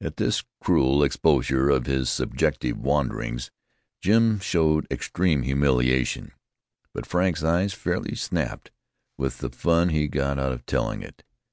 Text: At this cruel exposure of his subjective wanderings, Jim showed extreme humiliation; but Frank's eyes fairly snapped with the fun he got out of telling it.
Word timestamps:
At 0.00 0.16
this 0.16 0.42
cruel 0.60 1.04
exposure 1.04 1.70
of 1.70 1.86
his 1.86 2.10
subjective 2.10 2.76
wanderings, 2.76 3.52
Jim 4.00 4.40
showed 4.40 4.84
extreme 4.90 5.42
humiliation; 5.42 6.32
but 6.92 7.06
Frank's 7.06 7.44
eyes 7.44 7.72
fairly 7.72 8.16
snapped 8.16 8.72
with 9.16 9.38
the 9.38 9.50
fun 9.50 9.90
he 9.90 10.08
got 10.08 10.40
out 10.40 10.50
of 10.50 10.66
telling 10.66 11.02
it. 11.02 11.22